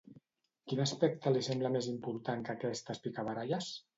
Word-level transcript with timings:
Quin 0.71 0.79
aspecte 0.85 1.33
li 1.35 1.43
sembla 1.49 1.71
més 1.77 1.89
important 1.93 2.41
que 2.47 2.57
aquestes 2.57 3.05
picabaralles? 3.07 3.71